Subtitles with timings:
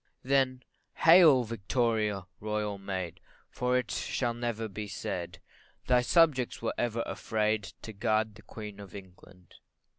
[0.23, 0.63] CHORUS Then
[0.95, 2.25] hail, Victoria!
[2.39, 3.19] Royal Maid,
[3.51, 5.37] For it never shall be said,
[5.85, 9.53] Thy subjects ever were afraid To guard the Queen of England.